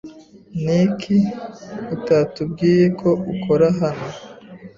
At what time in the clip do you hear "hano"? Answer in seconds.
3.79-4.07